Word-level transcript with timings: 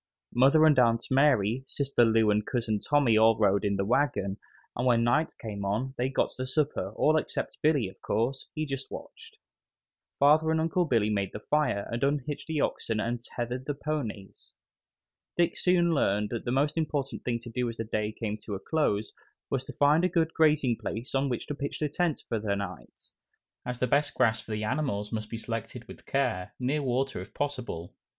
Mother 0.33 0.65
and 0.65 0.79
Aunt 0.79 1.05
Mary, 1.11 1.63
Sister 1.67 2.03
Lou 2.03 2.31
and 2.31 2.43
Cousin 2.43 2.79
Tommy 2.79 3.17
all 3.19 3.37
rode 3.37 3.63
in 3.63 3.75
the 3.75 3.85
wagon, 3.85 4.37
and 4.75 4.87
when 4.87 5.03
night 5.03 5.35
came 5.39 5.63
on 5.63 5.93
they 5.95 6.09
got 6.09 6.31
the 6.39 6.47
supper, 6.47 6.91
all 6.95 7.17
except 7.17 7.59
Billy, 7.61 7.87
of 7.87 8.01
course; 8.01 8.47
he 8.55 8.65
just 8.65 8.89
watched. 8.89 9.37
Father 10.17 10.49
and 10.49 10.59
Uncle 10.59 10.85
Billy 10.85 11.11
made 11.11 11.33
the 11.33 11.39
fire 11.39 11.87
and 11.91 12.03
unhitched 12.03 12.47
the 12.47 12.59
oxen 12.59 12.99
and 12.99 13.21
tethered 13.23 13.67
the 13.67 13.75
ponies. 13.75 14.53
Dick 15.37 15.55
soon 15.55 15.93
learned 15.93 16.29
that 16.31 16.45
the 16.45 16.51
most 16.51 16.79
important 16.79 17.23
thing 17.23 17.37
to 17.37 17.51
do 17.51 17.69
as 17.69 17.77
the 17.77 17.83
day 17.83 18.11
came 18.11 18.37
to 18.37 18.55
a 18.55 18.59
close 18.59 19.13
was 19.51 19.63
to 19.65 19.71
find 19.73 20.03
a 20.03 20.09
good 20.09 20.33
grazing 20.33 20.77
place 20.77 21.13
on 21.13 21.29
which 21.29 21.45
to 21.45 21.53
pitch 21.53 21.79
tent 21.93 22.23
for 22.27 22.39
the 22.39 22.55
night, 22.55 23.11
as 23.67 23.77
the 23.77 23.85
best 23.85 24.15
grass 24.15 24.41
for 24.41 24.49
the 24.51 24.63
animals 24.63 25.11
must 25.11 25.29
be 25.29 25.37
selected 25.37 25.87
with 25.87 26.07
care, 26.07 26.55
near 26.59 26.81
water 26.81 27.21
if 27.21 27.31
possible. 27.35 27.93